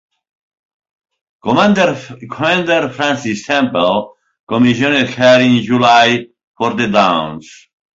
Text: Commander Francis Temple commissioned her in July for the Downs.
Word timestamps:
Commander 1.43 1.93
Francis 2.89 3.45
Temple 3.45 4.15
commissioned 4.49 5.09
her 5.11 5.39
in 5.41 5.61
July 5.61 6.25
for 6.57 6.73
the 6.73 6.87
Downs. 6.87 7.67